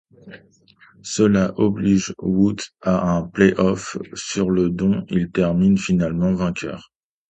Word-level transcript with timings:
Cela 1.03 1.53
oblige 1.59 2.15
Woods 2.17 2.71
à 2.81 3.15
un 3.17 3.21
play-off 3.21 3.99
sur 4.15 4.49
le 4.49 4.71
dont 4.71 5.05
il 5.11 5.29
termine 5.29 5.77
finalement 5.77 6.33
vainqueur. 6.33 6.89